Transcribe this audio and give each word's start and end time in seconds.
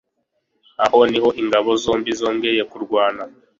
Aho 0.83 0.99
niho 1.11 1.29
ingabo 1.41 1.69
zombi 1.83 2.11
zongeye 2.19 2.61
kurwana. 2.71 3.23